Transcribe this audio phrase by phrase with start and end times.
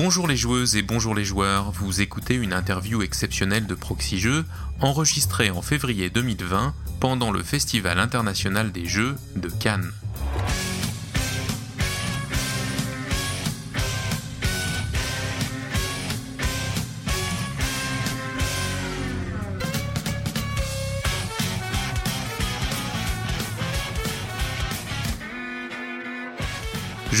[0.00, 4.44] Bonjour les joueuses et bonjour les joueurs, vous écoutez une interview exceptionnelle de Proxy Jeux
[4.78, 9.90] enregistrée en février 2020 pendant le Festival international des jeux de Cannes.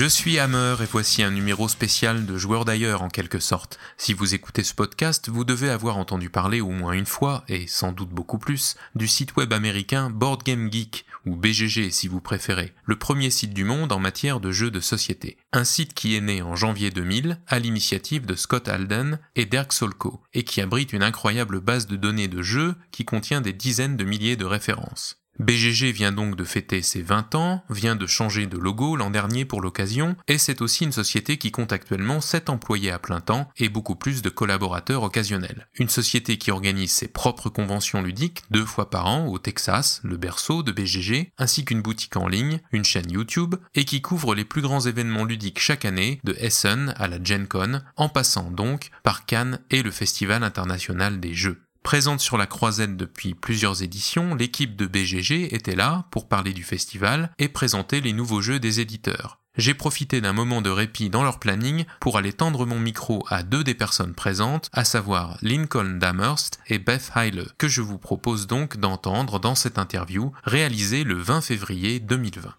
[0.08, 3.78] Suis Hammer et voici un numéro spécial de Joueurs d'ailleurs en quelque sorte.
[3.98, 7.66] Si vous écoutez ce podcast, vous devez avoir entendu parler au moins une fois, et
[7.66, 12.22] sans doute beaucoup plus, du site web américain Board Game Geek, ou BGG si vous
[12.22, 15.36] préférez, le premier site du monde en matière de jeux de société.
[15.52, 19.74] Un site qui est né en janvier 2000 à l'initiative de Scott Alden et Dirk
[19.74, 23.98] Solko, et qui abrite une incroyable base de données de jeux qui contient des dizaines
[23.98, 25.18] de milliers de références.
[25.38, 29.44] BGG vient donc de fêter ses 20 ans, vient de changer de logo l'an dernier
[29.44, 33.48] pour l'occasion, et c'est aussi une société qui compte actuellement 7 employés à plein temps
[33.56, 35.68] et beaucoup plus de collaborateurs occasionnels.
[35.78, 40.16] Une société qui organise ses propres conventions ludiques deux fois par an au Texas, le
[40.16, 44.44] berceau de BGG, ainsi qu'une boutique en ligne, une chaîne YouTube, et qui couvre les
[44.44, 48.90] plus grands événements ludiques chaque année, de Essen à la Gen Con, en passant donc
[49.04, 51.62] par Cannes et le Festival international des jeux.
[51.82, 56.62] Présente sur la croisette depuis plusieurs éditions, l'équipe de BGG était là pour parler du
[56.62, 59.38] festival et présenter les nouveaux jeux des éditeurs.
[59.56, 63.42] J'ai profité d'un moment de répit dans leur planning pour aller tendre mon micro à
[63.42, 68.46] deux des personnes présentes, à savoir Lincoln Damhurst et Beth Heile, que je vous propose
[68.46, 72.54] donc d'entendre dans cette interview réalisée le 20 février 2020.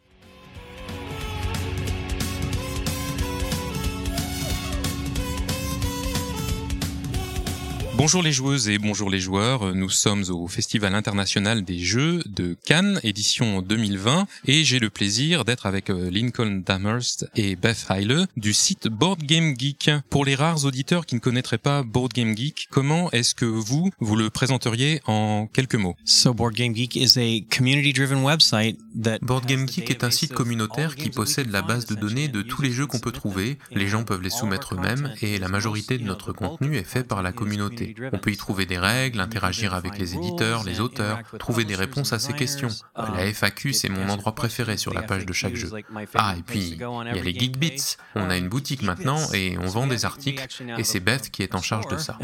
[8.00, 12.56] Bonjour les joueuses et bonjour les joueurs, nous sommes au Festival international des jeux de
[12.64, 18.25] Cannes, édition 2020, et j'ai le plaisir d'être avec euh, Lincoln Damhurst et Beth Heile
[18.38, 19.91] du site Board Game Geek.
[20.09, 23.90] Pour les rares auditeurs qui ne connaîtraient pas Board Game Geek, comment est-ce que vous,
[24.00, 25.97] vous le présenteriez en quelques mots?
[29.22, 32.62] Board Game Geek est un site communautaire qui possède la base de données de tous
[32.62, 36.06] les jeux qu'on peut trouver, les gens peuvent les soumettre eux-mêmes, et la majorité de
[36.06, 37.88] notre contenu est fait par la communauté.
[38.13, 42.13] On peut y trouver des règles, interagir avec les éditeurs, les auteurs, trouver des réponses
[42.13, 42.69] à ces questions.
[42.95, 45.69] La FAQ, c'est mon endroit préféré sur la page de chaque jeu.
[46.16, 47.97] Ah, et puis, il y a les Geekbits.
[48.16, 50.45] On a une boutique maintenant et on vend des articles
[50.77, 52.17] et c'est Beth qui est en charge de ça.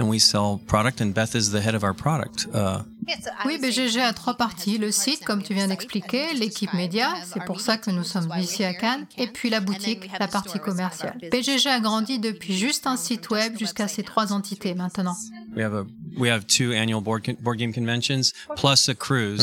[3.45, 4.77] Oui, BGG a trois parties.
[4.77, 8.63] Le site, comme tu viens d'expliquer, l'équipe média, c'est pour ça que nous sommes ici
[8.63, 11.17] à Cannes, et puis la boutique, la partie commerciale.
[11.31, 15.15] BGG a grandi depuis juste un site web jusqu'à ces trois entités maintenant.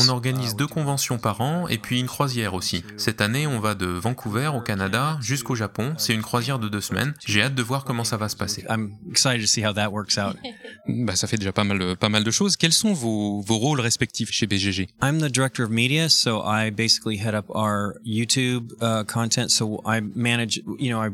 [0.06, 2.84] On organise deux conventions par an et puis une croisière aussi.
[2.96, 5.94] Cette année, on va de Vancouver au Canada jusqu'au Japon.
[5.98, 7.14] C'est une croisière de deux semaines.
[7.26, 8.64] J'ai hâte de voir comment ça va se passer.
[10.88, 12.56] bah, ça fait déjà pas mal, pas mal de choses.
[12.56, 16.70] Quels sont vos, vos rôles respectifs chez BGG I'm the director of media, so I
[16.70, 19.50] basically head up our YouTube uh, content.
[19.50, 21.10] So I manage, you know, I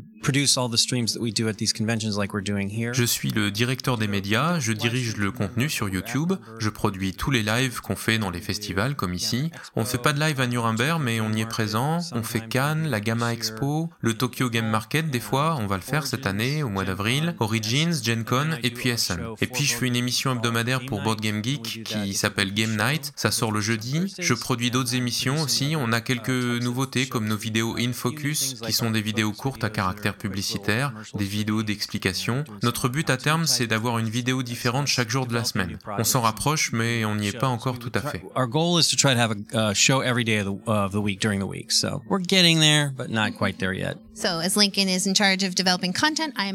[2.93, 7.31] je suis le directeur des médias, je dirige le contenu sur YouTube, je produis tous
[7.31, 9.51] les lives qu'on fait dans les festivals comme ici.
[9.77, 12.47] On ne fait pas de live à Nuremberg mais on y est présent, on fait
[12.49, 16.27] Cannes, la Gamma Expo, le Tokyo Game Market des fois, on va le faire cette
[16.27, 19.21] année au mois d'avril, Origins, Gen Con et puis Essen.
[19.41, 23.13] Et puis je fais une émission hebdomadaire pour Board Game Geek qui s'appelle Game Night,
[23.17, 24.15] ça sort le jeudi.
[24.19, 28.73] Je produis d'autres émissions aussi, on a quelques nouveautés comme nos vidéos In Focus qui
[28.73, 32.45] sont des vidéos courtes à caractère publicitaires, des vidéos d'explications.
[32.63, 35.79] Notre but à terme, c'est d'avoir une vidéo différente chaque jour de la semaine.
[35.99, 38.23] On s'en rapproche, mais on n'y est pas encore tout à fait.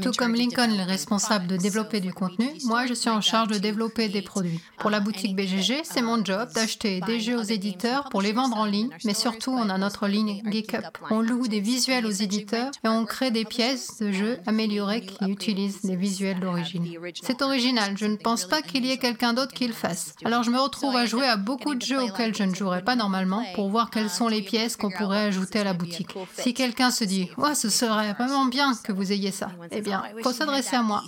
[0.02, 3.58] Tout comme Lincoln est responsable de développer du contenu, moi je suis en charge de
[3.58, 4.60] développer des produits.
[4.80, 8.58] Pour la boutique BGG, c'est mon job d'acheter des jeux aux éditeurs pour les vendre
[8.58, 10.84] en ligne, mais surtout on a notre ligne GeekUp.
[11.10, 15.26] On loue des visuels aux éditeurs et on crée des pièces de jeux améliorées qui
[15.26, 16.86] utilisent des visuels d'origine.
[17.22, 20.16] C'est original, je ne pense pas qu'il y ait quelqu'un d'autre qui le fasse.
[20.26, 22.96] Alors je me retrouve à jouer à beaucoup de jeux auxquels je ne jouerais pas
[22.96, 26.14] normalement pour voir quelles sont les pièces qu'on pourrait ajouter à la boutique.
[26.38, 30.32] Si quelqu'un se dit ce serait vraiment bien que vous ayez ça, eh bien, faut
[30.34, 31.04] s'adresser à moi.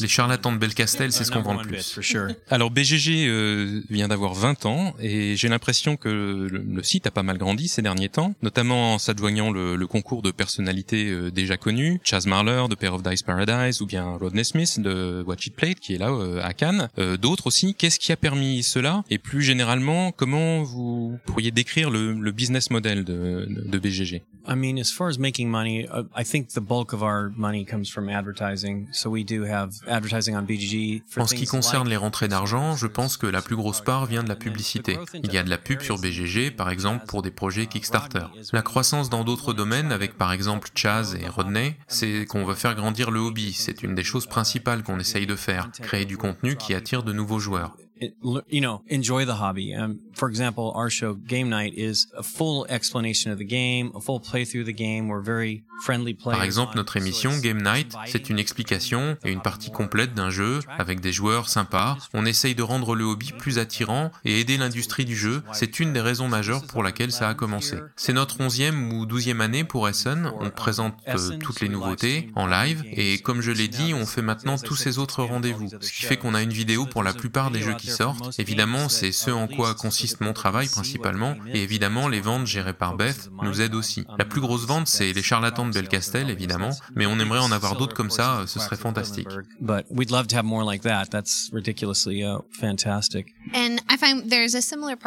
[0.00, 1.98] Les charlatans de Belcastel, c'est ce qu'on vend le plus.
[2.50, 7.10] Alors BGG euh, vient d'avoir 20 ans et j'ai l'impression que le, le site a
[7.10, 11.30] pas mal grandi ces derniers temps, notamment en s'adjoignant le, le concours de personnalités euh,
[11.30, 15.46] déjà connues, Chaz Marler de Pair of Dice Paradise ou bien Rodney Smith de Watch
[15.46, 16.88] It Play qui est là euh, à Cannes.
[16.98, 17.74] Euh, D'autres aussi.
[17.74, 19.02] Qu'est-ce qui a permis cela?
[19.10, 24.54] Et plus généralement, comment vous pourriez décrire le, le business model de, de BGG I
[24.54, 27.90] mean, as far as making money, uh, I think the bulk of our money comes
[27.90, 28.86] from advertising.
[28.92, 31.02] So we do have advertising on BGG.
[31.16, 34.22] En ce qui concerne les rentrées d'argent, je pense que la plus grosse part vient
[34.22, 34.98] de la publicité.
[35.24, 38.26] Il y a de la pub sur BGG, par exemple, pour des projets Kickstarter.
[38.52, 42.74] La croissance dans d'autres domaines, avec par exemple Chaz et Rodney, c'est qu'on veut faire
[42.74, 43.52] grandir le hobby.
[43.52, 47.12] C'est une des choses principales qu'on essaye de faire, créer du contenu qui attire de
[47.12, 47.76] nouveaux joueurs.
[48.00, 49.74] You know, enjoy the hobby.
[49.74, 54.00] Um, for example, our show Game Night is a full explanation of the game, a
[54.00, 55.08] full playthrough of the game.
[55.08, 56.36] We're very friendly players.
[56.36, 60.60] Par exemple, notre émission Game Night, c'est une explication et une partie complète d'un jeu
[60.78, 61.96] avec des joueurs sympas.
[62.14, 65.42] On essaye de rendre le hobby plus attirant et aider l'industrie du jeu.
[65.52, 67.76] C'est une des raisons majeures pour laquelle ça a commencé.
[67.96, 70.30] C'est notre onzième ou douzième année pour Essen.
[70.40, 74.22] On présente euh, toutes les nouveautés en live et comme je l'ai dit, on fait
[74.22, 75.68] maintenant tous ces autres rendez-vous.
[75.80, 78.38] Ce qui fait qu'on a une vidéo pour la plupart des jeux qui sortent.
[78.38, 82.96] Évidemment, c'est ce en quoi consiste mon travail principalement, et évidemment, les ventes gérées par
[82.96, 84.04] Beth nous aident aussi.
[84.18, 87.76] La plus grosse vente, c'est les charlatans de Belcastel, évidemment, mais on aimerait en avoir
[87.76, 89.28] d'autres comme ça, ce serait fantastique.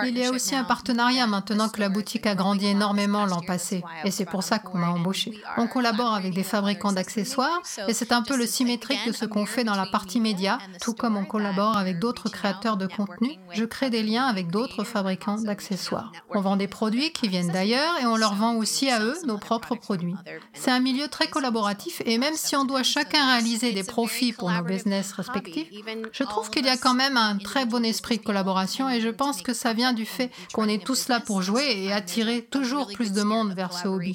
[0.03, 3.83] Il y a aussi un partenariat maintenant que la boutique a grandi énormément l'an passé,
[4.03, 5.41] et c'est pour ça qu'on m'a embauché.
[5.57, 9.45] On collabore avec des fabricants d'accessoires, et c'est un peu le symétrique de ce qu'on
[9.45, 13.65] fait dans la partie média, tout comme on collabore avec d'autres créateurs de contenu, je
[13.65, 16.11] crée des liens avec d'autres fabricants d'accessoires.
[16.29, 19.37] On vend des produits qui viennent d'ailleurs et on leur vend aussi à eux nos
[19.37, 20.15] propres produits.
[20.53, 24.51] C'est un milieu très collaboratif et même si on doit chacun réaliser des profits pour
[24.51, 25.69] nos business respectifs,
[26.11, 29.09] je trouve qu'il y a quand même un très bon esprit de collaboration et je
[29.09, 32.87] pense que ça vient du fait qu'on est tous là pour jouer et attirer toujours
[32.93, 34.13] plus de monde vers ce hobby.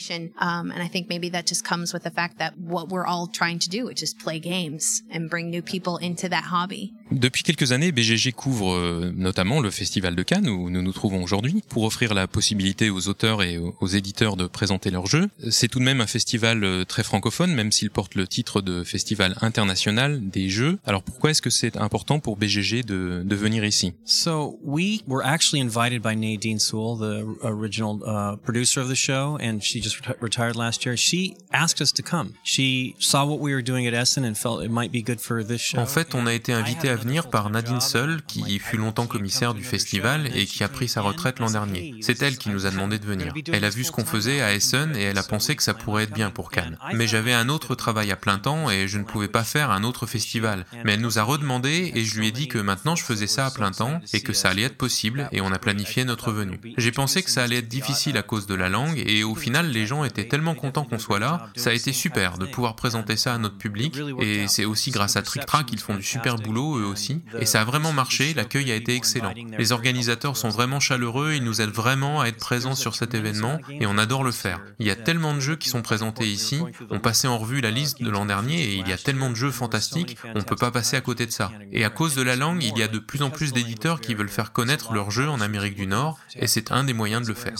[7.15, 11.23] Depuis quelques années, BGG couvre euh, notamment le Festival de Cannes où nous nous trouvons
[11.23, 15.29] aujourd'hui pour offrir la possibilité aux auteurs et aux éditeurs de présenter leurs jeux.
[15.49, 18.83] C'est tout de même un festival euh, très francophone, même s'il porte le titre de
[18.83, 20.79] Festival international des jeux.
[20.85, 23.93] Alors pourquoi est-ce que c'est important pour BGG de, de venir ici?
[24.05, 29.39] So we were actually invited by Nadine Sewell, the original uh, producer of the show,
[29.41, 30.97] and she just retired last year.
[30.97, 32.35] She asked us to come.
[32.43, 35.45] She saw what we were doing at Essen and felt it might be good for
[35.45, 35.79] this show.
[35.79, 36.97] En fait, on a été invité à
[37.31, 41.39] par Nadine Seul, qui fut longtemps commissaire du festival et qui a pris sa retraite
[41.39, 41.95] l'an dernier.
[42.01, 43.33] C'est elle qui nous a demandé de venir.
[43.53, 46.05] Elle a vu ce qu'on faisait à Essen et elle a pensé que ça pourrait
[46.05, 46.79] être bien pour Cannes.
[46.95, 49.85] Mais j'avais un autre travail à plein temps et je ne pouvais pas faire un
[49.85, 50.67] autre festival.
[50.85, 53.47] Mais elle nous a redemandé et je lui ai dit que maintenant je faisais ça
[53.47, 56.61] à plein temps et que ça allait être possible et on a planifié notre venue.
[56.77, 59.71] J'ai pensé que ça allait être difficile à cause de la langue et au final
[59.71, 61.49] les gens étaient tellement contents qu'on soit là.
[61.57, 65.17] Ça a été super de pouvoir présenter ça à notre public et c'est aussi grâce
[65.17, 68.35] à Trick Track qu'ils font du super boulot eux aussi et ça a vraiment marché,
[68.35, 69.33] l'accueil a été excellent.
[69.59, 73.59] Les organisateurs sont vraiment chaleureux, ils nous aident vraiment à être présents sur cet événement
[73.69, 74.61] et on adore le faire.
[74.79, 76.61] Il y a tellement de jeux qui sont présentés ici,
[76.91, 79.35] on passait en revue la liste de l'an dernier et il y a tellement de
[79.35, 81.51] jeux fantastiques, on ne peut pas passer à côté de ça.
[81.73, 84.15] Et à cause de la langue, il y a de plus en plus d'éditeurs qui
[84.15, 87.29] veulent faire connaître leurs jeux en Amérique du Nord et c'est un des moyens de
[87.29, 87.55] le faire.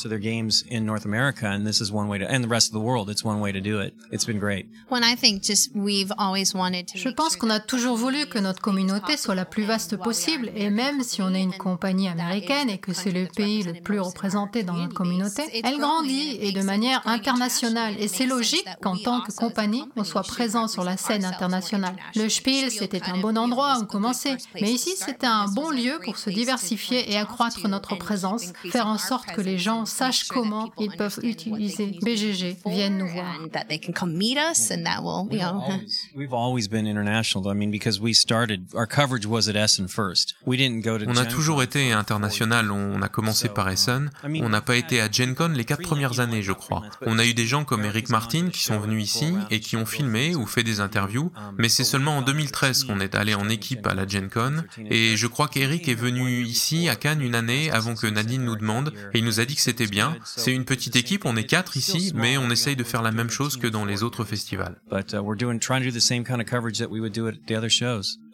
[6.95, 10.71] Je pense qu'on a toujours voulu que notre communauté soit la plus vaste possible et
[10.71, 14.63] même si on est une compagnie américaine et que c'est le pays le plus représenté
[14.63, 17.95] dans notre communauté, elle grandit et de manière internationale.
[17.99, 21.97] Et c'est logique qu'en tant que compagnie, on soit présent sur la scène internationale.
[22.15, 26.19] Le Spiel, c'était un bon endroit où commencer, mais ici, c'était un bon lieu pour
[26.19, 30.91] se diversifier et accroître notre présence, faire en sorte que les gens sachent comment ils
[30.97, 33.39] peuvent utiliser BGG, viennent nous voir.
[36.15, 37.51] We've always been international.
[37.51, 40.35] I mean, because we started, our coverage was at Essen first.
[40.47, 42.71] We didn't go to on a toujours été international.
[42.71, 44.11] On a commencé par Essen.
[44.25, 46.83] On n'a pas été à Gen Con les quatre premières années, je crois.
[47.03, 49.85] On a eu des gens comme Eric Martin qui sont venus ici et qui ont
[49.85, 53.87] filmé ou fait des interviews, mais c'est seulement en 2013 qu'on est allé en équipe
[53.87, 54.65] à la Gen Con.
[54.79, 58.57] Et je crois qu'Eric est venu ici à Cannes une année avant que Nadine nous
[58.57, 60.17] demande et il nous a dit que c'était bien.
[60.25, 63.31] C'est une petite équipe, on est quatre ici, mais on essaye de faire la même
[63.31, 64.81] chose que dans les autres festivals.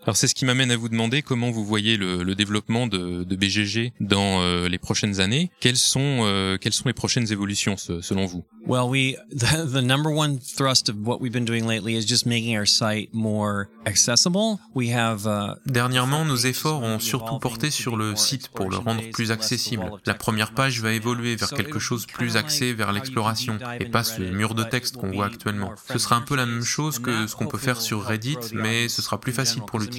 [0.04, 3.23] Alors c'est ce qui m'amène à vous demander comment vous voyez le, le développement de,
[3.23, 5.50] de, BGG dans euh, les prochaines années.
[5.61, 8.42] Quelles sont euh, quelles sont les prochaines évolutions selon vous?
[8.66, 12.25] Well, we the, the number one thrust of what we've been doing lately is just
[12.25, 14.59] making our site more accessible.
[14.75, 19.02] We have uh, Dernièrement, nos efforts ont surtout porté sur le site pour le rendre
[19.12, 19.85] plus accessible.
[20.07, 24.23] La première page va évoluer vers quelque chose plus axé vers l'exploration et pas ce
[24.23, 25.73] mur de texte qu'on voit actuellement.
[25.92, 28.88] Ce sera un peu la même chose que ce qu'on peut faire sur Reddit, mais
[28.88, 29.89] ce sera plus facile pour l'utilisateur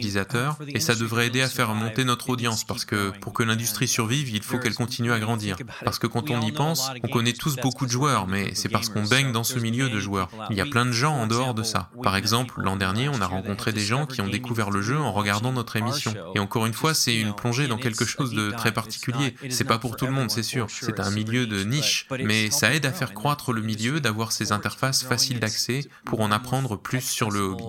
[0.67, 4.29] et ça devrait aider à faire monter notre audience parce que pour que l'industrie survive,
[4.29, 5.57] il faut qu'elle continue à grandir.
[5.83, 8.89] Parce que quand on y pense, on connaît tous beaucoup de joueurs, mais c'est parce
[8.89, 10.29] qu'on baigne dans ce milieu de joueurs.
[10.49, 11.89] Il y a plein de gens en dehors de ça.
[12.03, 15.11] Par exemple, l'an dernier, on a rencontré des gens qui ont découvert le jeu en
[15.11, 16.13] regardant notre émission.
[16.35, 19.35] Et encore une fois, c'est une plongée dans quelque chose de très particulier.
[19.49, 20.67] C'est pas pour tout le monde, c'est sûr.
[20.69, 24.51] C'est un milieu de niche, mais ça aide à faire croître le milieu, d'avoir ces
[24.51, 27.63] interfaces faciles d'accès pour en apprendre plus sur le hobby.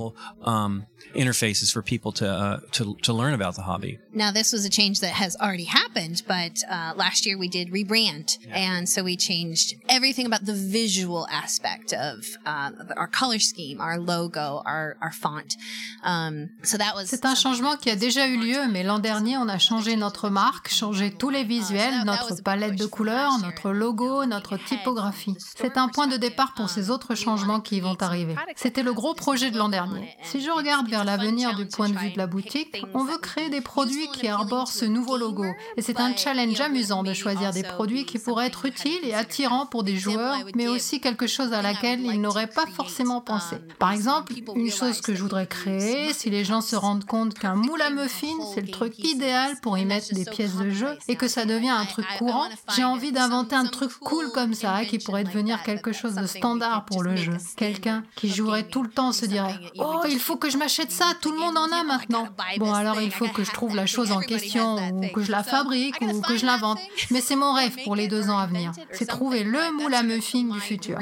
[2.13, 3.99] Um, people to, uh, to to learn about the hobby.
[4.15, 7.71] Now, this was a change that has already happened, but uh, last year we did
[7.73, 13.81] rebrand, and so we changed everything about the visual aspect of uh, our color scheme,
[13.81, 15.57] our logo, our, our font.
[16.05, 17.09] Um, so that was.
[17.09, 20.29] C'est un changement qui a déjà eu lieu, mais l'an dernier, on a changé notre
[20.29, 25.37] marque, changé tous les visuels, notre palette de couleurs, notre logo, notre typographie.
[25.39, 28.35] C'est un point de départ pour ces autres changements qui vont arriver.
[28.57, 30.09] C'était le gros projet de l'an dernier.
[30.23, 33.49] Si je regarde vers l'avenir du point de vue de la boutique, on veut créer
[33.49, 35.47] des produits qui arborent ce nouveau logo.
[35.77, 39.67] Et c'est un challenge amusant de choisir des produits qui pourraient être utiles et attirants
[39.67, 43.57] pour des joueurs, mais aussi quelque chose à laquelle ils n'auraient pas forcément pensé.
[43.79, 47.55] Par exemple, une chose que je voudrais créer, si les gens se rendent compte qu'un
[47.55, 51.17] moule à muffins, c'est le truc idéal pour y mettre des pièces de jeu et
[51.17, 54.99] que ça devient un truc courant, j'ai envie d'inventer un truc cool comme ça qui
[54.99, 57.37] pourrait devenir quelque chose de standard pour le jeu.
[57.57, 61.13] Quelqu'un qui jouerait tout le temps se dirait Oh, il faut que je m'achète ça,
[61.21, 62.29] tout le monde en a maintenant.
[62.59, 65.43] Bon, alors il faut que je trouve la chose en question, ou que je la
[65.43, 66.79] fabrique, ou que je l'invente.
[67.11, 68.73] Mais c'est mon rêve pour les deux ans à venir.
[68.93, 70.99] C'est trouver le moule à muffins du futur.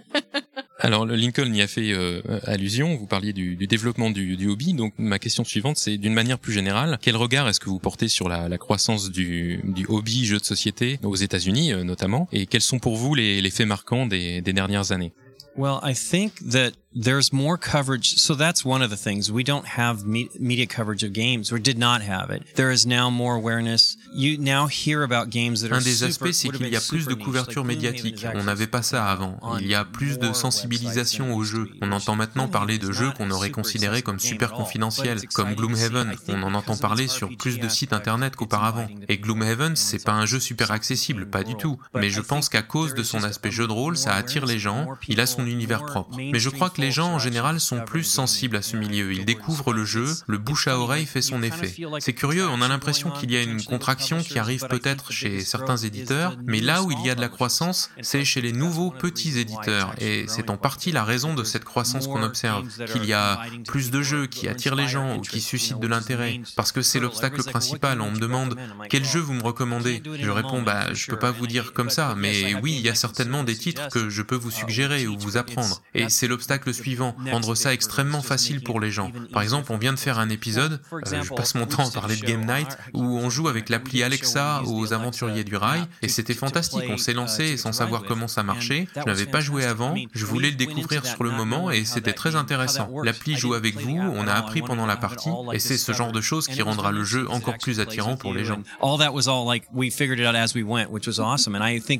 [0.78, 2.96] Alors, Lincoln y a fait euh, allusion.
[2.96, 4.74] Vous parliez du, du développement du, du, hobby.
[4.74, 8.08] Donc, ma question suivante, c'est d'une manière plus générale, quel regard est-ce que vous portez
[8.08, 12.46] sur la, la croissance du, du, hobby jeu de société aux États-Unis euh, notamment, et
[12.46, 15.12] quels sont pour vous les, les faits marquants des, des dernières années?
[15.54, 18.16] Well, I think that there's more coverage.
[18.18, 19.30] So that's one of the things.
[19.30, 22.42] We don't have me- media coverage of games, or did not have it.
[22.54, 23.96] There is now more awareness.
[24.14, 27.06] You now hear about games that are Un des aspects, c'est qu'il y a plus
[27.06, 28.26] de couverture médiatique.
[28.34, 29.38] On n'avait pas ça avant.
[29.60, 31.70] Il y a plus de sensibilisation aux jeux.
[31.80, 36.14] On entend maintenant parler de jeux qu'on aurait considérés comme super confidentiels, comme Gloomhaven.
[36.28, 38.86] On en entend parler sur plus de sites internet qu'auparavant.
[39.08, 41.78] Et Gloomhaven, c'est pas un jeu super accessible, pas du tout.
[41.94, 44.86] Mais je pense qu'à cause de son aspect jeu de rôle, ça attire les gens.
[45.08, 46.16] Il a son univers propre.
[46.16, 49.12] Mais je crois que les gens en général sont plus sensibles à ce milieu.
[49.12, 51.74] Ils découvrent le jeu, le bouche à oreille fait son effet.
[52.00, 55.76] C'est curieux, on a l'impression qu'il y a une contraction qui arrive peut-être chez certains
[55.76, 59.38] éditeurs, mais là où il y a de la croissance, c'est chez les nouveaux petits
[59.38, 59.94] éditeurs.
[59.98, 63.92] Et c'est en partie la raison de cette croissance qu'on observe, qu'il y a plus
[63.92, 66.40] de jeux qui attirent les gens ou qui suscitent de l'intérêt.
[66.56, 68.00] Parce que c'est l'obstacle principal.
[68.00, 68.56] On me demande
[68.90, 70.02] quel jeu vous me recommandez?
[70.20, 72.96] Je réponds, bah, je peux pas vous dire comme ça, mais oui, il y a
[72.96, 75.80] certainement des titres que je peux vous suggérer ou vous apprendre.
[75.94, 79.10] Et c'est l'obstacle suivant, rendre ça extrêmement facile pour les gens.
[79.32, 82.16] Par exemple, on vient de faire un épisode, euh, je passe mon temps à parler
[82.16, 86.34] de Game Night, où on joue avec l'appli Alexa aux aventuriers du rail, et c'était
[86.34, 86.84] fantastique.
[86.88, 88.86] On s'est lancé sans savoir comment ça marchait.
[88.94, 92.36] Je n'avais pas joué avant, je voulais le découvrir sur le moment, et c'était très
[92.36, 92.90] intéressant.
[93.02, 96.20] L'appli joue avec vous, on a appris pendant la partie, et c'est ce genre de
[96.20, 98.62] choses qui rendra le jeu encore plus attirant pour les gens.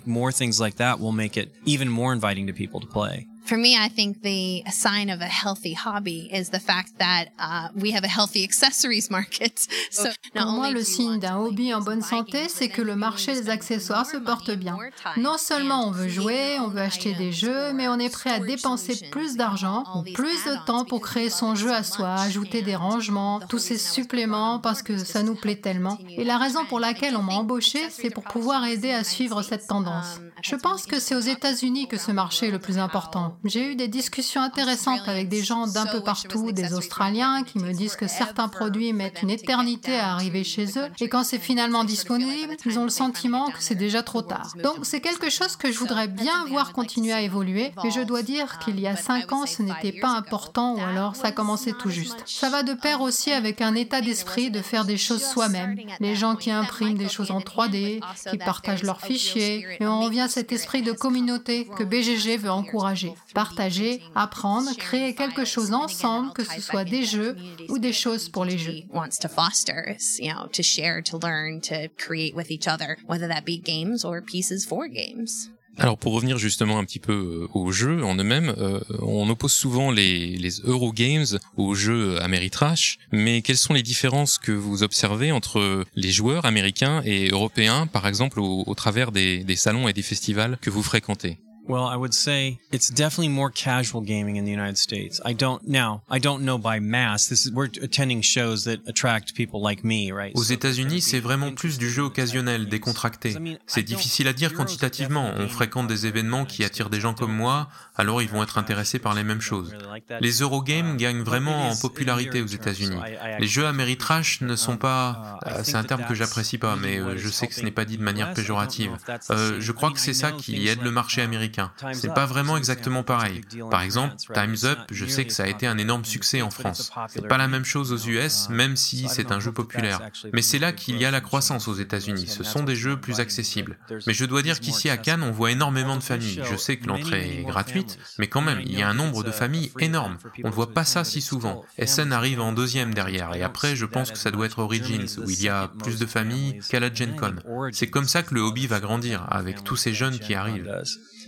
[0.06, 3.26] More things like that will make it even more inviting to people to play.
[3.44, 7.68] For me, I think the sign of a healthy hobby is the fact that uh,
[7.75, 9.66] we have a healthy accessories market.
[9.90, 13.50] So Pour moi, le signe d'un hobby en bonne santé, c'est que le marché des
[13.50, 14.78] accessoires se porte bien.
[15.16, 18.38] Non seulement on veut jouer, on veut acheter des jeux, mais on est prêt à
[18.38, 22.76] dépenser plus d'argent ou plus de temps pour créer son jeu à soi, ajouter des
[22.76, 25.99] rangements, tous ces suppléments parce que ça nous plaît tellement.
[26.08, 29.66] Et la raison pour laquelle on m'a embauché, c'est pour pouvoir aider à suivre cette
[29.66, 30.20] tendance.
[30.42, 33.31] Je pense que c'est aux États-Unis que ce marché est le plus important.
[33.44, 37.72] J'ai eu des discussions intéressantes avec des gens d'un peu partout, des Australiens qui me
[37.72, 41.84] disent que certains produits mettent une éternité à arriver chez eux et quand c'est finalement
[41.84, 44.52] disponible, ils ont le sentiment que c'est déjà trop tard.
[44.62, 48.22] Donc c'est quelque chose que je voudrais bien voir continuer à évoluer, mais je dois
[48.22, 51.90] dire qu'il y a cinq ans, ce n'était pas important ou alors ça commençait tout
[51.90, 52.22] juste.
[52.26, 55.76] Ça va de pair aussi avec un état d'esprit de faire des choses soi-même.
[56.00, 60.22] Les gens qui impriment des choses en 3D, qui partagent leurs fichiers, et on revient
[60.22, 63.14] à cet esprit de communauté que BGG veut encourager.
[63.32, 67.36] Partager, apprendre, créer quelque chose ensemble, que ce soit des jeux
[67.68, 68.82] ou des choses pour les jeux.
[68.92, 72.96] wants to foster is, you know, to share, to learn, to create with each other,
[73.08, 75.50] whether that be games or pieces for games.
[75.78, 79.52] Alors pour revenir justement un petit peu euh, aux jeux en eux-mêmes, euh, on oppose
[79.54, 85.32] souvent les, les Eurogames aux jeux Ameritrash, mais quelles sont les différences que vous observez
[85.32, 89.94] entre les joueurs américains et européens, par exemple au, au travers des, des salons et
[89.94, 91.38] des festivals que vous fréquentez?
[91.69, 95.21] Well, I would say it's definitely more casual gaming in the United States.
[95.25, 96.02] I don't now.
[96.11, 97.28] I don't know by mass.
[97.28, 100.33] This is we're attending shows that attract people like me, right?
[100.35, 103.37] Aux États-Unis, c'est vraiment plus du jeu occasionnel, décontracté.
[103.66, 105.33] C'est difficile à dire quantitativement.
[105.37, 108.99] On fréquente des événements qui attirent des gens comme moi, alors ils vont être intéressés
[108.99, 109.73] par les mêmes choses.
[110.21, 112.99] Les Eurogames gagnent vraiment en popularité aux États-Unis.
[113.38, 115.38] Les jeux Ameritrash ne sont pas.
[115.47, 117.85] euh, C'est un terme que j'apprécie pas, mais euh, je sais que ce n'est pas
[117.85, 118.90] dit de manière péjorative.
[119.31, 121.51] Euh, je crois que c'est ça qui aide le marché américain.
[121.92, 123.42] C'est pas vraiment exactement pareil.
[123.71, 126.90] Par exemple, Time's Up, je sais que ça a été un énorme succès en France.
[127.09, 130.00] C'est pas la même chose aux US, même si c'est un jeu populaire.
[130.32, 132.26] Mais c'est là qu'il y a la croissance aux États-Unis.
[132.26, 133.78] Ce sont des jeux plus accessibles.
[134.06, 136.42] Mais je dois dire qu'ici à Cannes, on voit énormément de familles.
[136.44, 139.30] Je sais que l'entrée est gratuite, mais quand même, il y a un nombre de
[139.30, 140.18] familles énorme.
[140.44, 141.64] On ne voit pas ça si souvent.
[141.85, 145.30] SN arrive en deuxième derrière, et après, je pense que ça doit être Origins, où
[145.30, 147.35] il y a plus de familles qu'à la Gen Con.
[147.73, 150.71] C'est comme ça que le hobby va grandir, avec tous ces jeunes qui arrivent.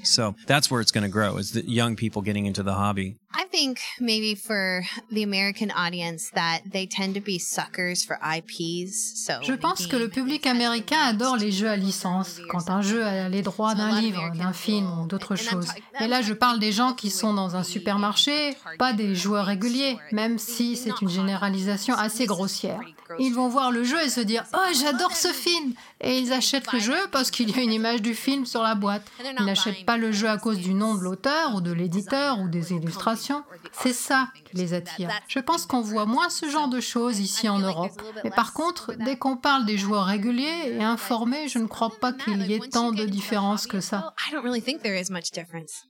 [0.04, 3.16] So that's where it's going to grow is the young people getting into the hobby.
[3.36, 9.24] I think maybe for the American audience that they tend to be suckers for IPs.
[9.26, 13.04] So Je pense que le public américain adore les jeux à licence, quand un jeu
[13.04, 15.66] a les droits d'un livre, d'un film ou d'autre chose.
[16.00, 19.98] Et là, je parle des gens qui sont dans un supermarché, pas des joueurs réguliers,
[20.12, 22.80] même si c'est une généralisation assez grossière.
[23.18, 26.72] Ils vont voir le jeu et se dire Oh, j'adore ce film Et ils achètent
[26.72, 29.06] le jeu parce qu'il y a une image du film sur la boîte.
[29.38, 32.48] Ils n'achètent pas le jeu à cause du nom de l'auteur ou de l'éditeur ou
[32.48, 33.42] des illustrations.
[33.72, 35.10] C'est ça qui les attire.
[35.28, 37.92] Je pense qu'on voit moins ce genre de choses ici en Europe.
[38.22, 42.12] Mais par contre, dès qu'on parle des joueurs réguliers et informés, je ne crois pas
[42.12, 44.14] qu'il y ait tant de différences que ça.
[44.28, 45.84] I don't really think there is much difference.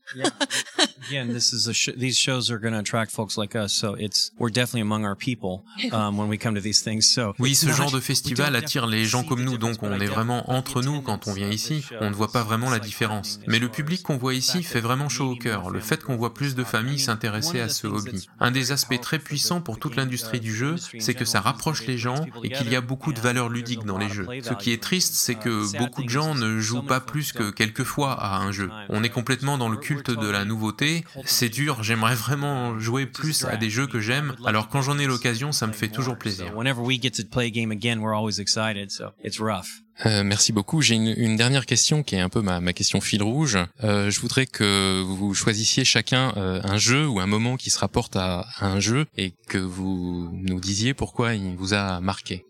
[1.09, 3.95] Again, this is a sh- these shows are going to attract folks like us, so
[3.95, 7.04] it's we're definitely among our people um, when we come to these things.
[7.39, 10.83] Oui, ce genre de festival attire les gens comme nous, donc on est vraiment entre
[10.83, 11.85] nous quand on vient ici.
[12.01, 13.41] On ne voit pas vraiment la différence.
[13.47, 15.71] Mais le public qu'on voit ici fait vraiment chaud au cœur.
[15.71, 18.29] Le fait qu'on voit plus de familles s'intéresser à ce hobby.
[18.41, 21.99] Un des aspects très puissants pour toute l'industrie du jeu, c'est que ça rapproche les
[21.99, 24.27] gens et qu'il y a beaucoup de valeur ludique dans les jeux.
[24.43, 27.85] Ce qui est triste, c'est que beaucoup de gens ne jouent pas plus que quelques
[27.85, 28.71] fois à un jeu.
[28.89, 31.05] On est complètement dans le culte de la nouveauté.
[31.25, 34.35] C'est dur, j'aimerais vraiment jouer plus à des jeux que j'aime.
[34.45, 36.53] Alors quand j'en ai l'occasion, ça me fait toujours plaisir.
[36.95, 38.93] We get to play a game again, we're always excited.
[38.93, 39.67] So it's rough.
[40.07, 40.81] Euh, merci beaucoup.
[40.81, 43.59] J'ai une, une dernière question qui est un peu ma, ma question fil rouge.
[43.83, 47.81] Euh, je voudrais que vous choisissiez chacun euh, un jeu ou un moment qui se
[47.81, 52.45] rapporte à, à un jeu et que vous nous disiez pourquoi il vous a marqué.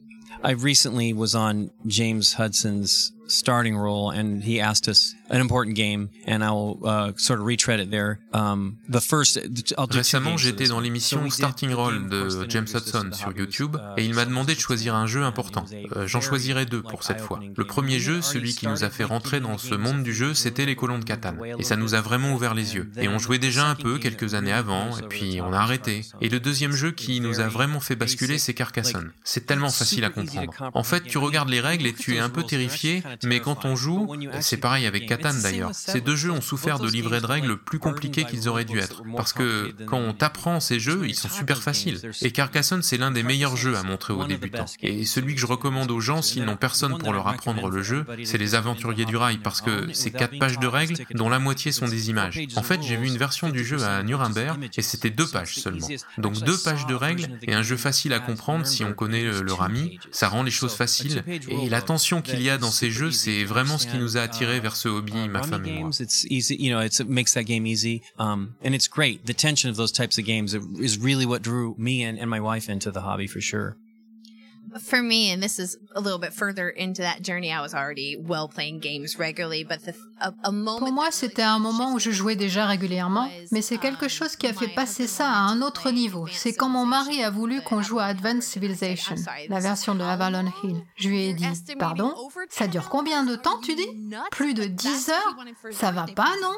[0.45, 6.09] I recently was on James Hudson's starting role, and he asked us an important game,
[6.27, 8.19] and I'll uh, sort of retread it there.
[8.33, 9.39] Um, the first,
[9.79, 13.33] I'll do two Récemment, j'étais dans l'émission Starting Roll de James Hudson sur.
[13.37, 15.65] YouTube Uh, et il m'a demandé de it choisir un jeu important.
[15.97, 17.41] Euh, J'en choisirai deux pour cette fois.
[17.57, 20.67] Le premier jeu, celui qui nous a fait rentrer dans ce monde du jeu, c'était
[20.67, 21.39] les colons de Catane.
[21.59, 22.91] Et ça nous a vraiment ouvert les yeux.
[22.99, 26.03] Et on jouait déjà un peu quelques années avant, et puis on a arrêté.
[26.21, 29.11] Et le deuxième jeu qui nous a vraiment fait basculer, c'est Carcassonne.
[29.25, 30.53] C'est tellement facile à comprendre.
[30.75, 33.77] En fait, tu regardes les règles et tu es un peu terrifié, mais quand on
[33.77, 35.71] joue, c'est pareil avec Catane d'ailleurs.
[35.73, 39.03] Ces deux jeux ont souffert de livrets de règles plus compliqués qu'ils auraient dû être.
[39.17, 42.01] Parce que quand on t'apprend ces jeux, ils sont super faciles.
[42.23, 44.67] Et Carcassonne, c'est l'un des meilleurs jeux à montrer aux débutants.
[44.83, 48.05] Et celui que je recommande aux gens s'ils n'ont personne pour leur apprendre le jeu,
[48.25, 51.73] c'est les Aventuriers du Rail, parce que c'est quatre pages de règles dont la moitié
[51.73, 52.41] sont des images.
[52.57, 55.89] En fait, j'ai vu une version du jeu à Nuremberg et c'était deux pages seulement.
[56.19, 59.43] Donc deux pages de règles et un jeu facile à comprendre si on connaît le,
[59.43, 59.99] le Rami.
[60.11, 61.23] Ça rend les choses faciles.
[61.49, 64.21] Et la tension qu'il y a dans ces jeux, c'est vraiment ce qui nous a
[64.21, 65.91] attirés vers ce hobby, ma Rummy femme et moi.
[74.75, 74.95] For sure.
[74.95, 78.17] For me, and this is a little bit further into that journey, I was already
[78.17, 80.79] well playing games regularly, but the a, a moment.
[80.79, 84.47] Pour moi, c'était un moment où je jouais déjà régulièrement, mais c'est quelque chose qui
[84.47, 86.27] a fait passer ça à un autre niveau.
[86.31, 89.17] C'est quand mon mari a voulu qu'on joue à Advanced Civilization,
[89.49, 90.77] la version de Avalon Hill.
[90.97, 91.47] Je lui ai dit,
[91.79, 92.15] pardon,
[92.49, 93.89] ça dure combien de temps, tu dis?
[94.31, 95.37] Plus de 10 heures
[95.73, 96.55] Ça va pas, non?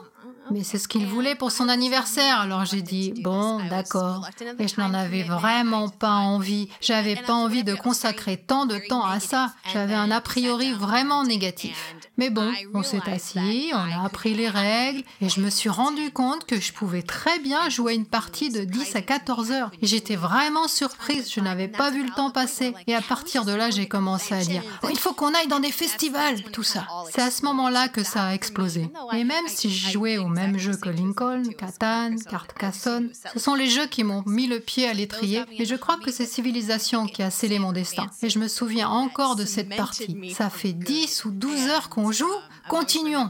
[0.51, 4.29] Mais c'est ce qu'il voulait pour son anniversaire, alors j'ai dit, bon, d'accord.
[4.59, 6.69] Et je n'en avais vraiment pas envie.
[6.81, 8.06] J'avais pas envie de consacrer
[8.47, 11.95] tant de temps à ça J'avais un a priori vraiment négatif.
[12.19, 16.11] Mais bon, on s'est assis, on a appris les règles, et je me suis rendu
[16.11, 19.71] compte que je pouvais très bien jouer une partie de 10 à 14 heures.
[19.83, 22.75] Et j'étais vraiment surprise, je n'avais pas vu le temps passer.
[22.87, 25.73] Et à partir de là, j'ai commencé à dire il faut qu'on aille dans des
[25.73, 26.87] festivals, tout ça.
[27.13, 28.91] C'est à ce moment-là que ça a explosé.
[29.13, 33.69] Et même si je jouais au même jeu que Lincoln, Catan, Carcassonne, ce sont les
[33.69, 37.23] jeux qui m'ont mis le pied à l'étrier, et je crois que c'est Civilisation qui
[37.23, 37.96] a scellé mon destin.
[38.23, 40.17] Et je me souviens encore de cette partie.
[40.35, 42.31] Ça fait 10 ou 12 heures qu'on joue,
[42.69, 43.29] continuons.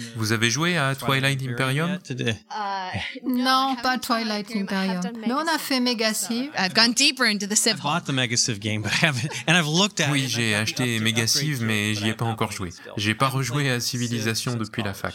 [0.16, 1.98] Vous avez joué à Twilight Imperium
[3.26, 5.00] Non, pas Twilight Imperium.
[5.26, 6.50] Mais on a fait Megasive.
[10.10, 12.70] Oui, j'ai acheté Megasive, mais j'y ai pas encore joué.
[12.96, 15.14] J'ai pas rejoué à Civilisation depuis la fac.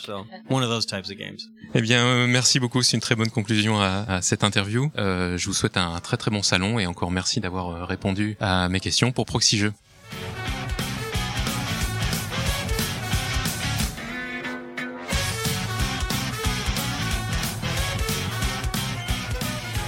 [1.74, 2.82] Eh bien, euh, merci beaucoup.
[2.82, 4.92] C'est une très bonne conclusion à, cette interview.
[4.98, 8.38] Euh, je vous souhaite un très très bon salon et encore merci d'avoir euh, répondu
[8.40, 9.74] à mes questions pour Proxy Jeux.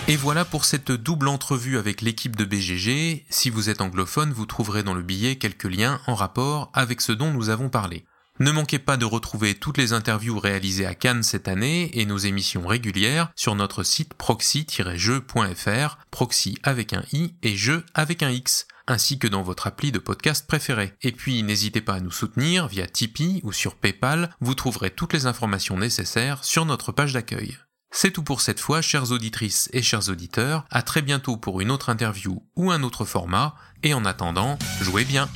[0.10, 3.26] Et voilà pour cette double entrevue avec l'équipe de BGG.
[3.30, 7.12] Si vous êtes anglophone, vous trouverez dans le billet quelques liens en rapport avec ce
[7.12, 8.06] dont nous avons parlé.
[8.40, 12.18] Ne manquez pas de retrouver toutes les interviews réalisées à Cannes cette année et nos
[12.18, 18.68] émissions régulières sur notre site proxy-jeu.fr, proxy avec un i et jeu avec un x
[18.88, 20.94] ainsi que dans votre appli de podcast préféré.
[21.02, 25.14] Et puis n'hésitez pas à nous soutenir via Tipeee ou sur PayPal, vous trouverez toutes
[25.14, 27.58] les informations nécessaires sur notre page d'accueil.
[27.92, 30.66] C'est tout pour cette fois, chères auditrices et chers auditeurs.
[30.70, 33.56] À très bientôt pour une autre interview ou un autre format.
[33.84, 35.30] Et en attendant, jouez bien.